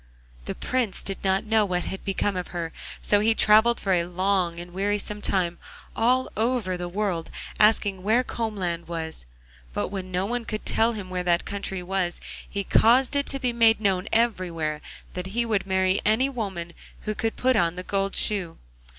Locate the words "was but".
8.87-9.89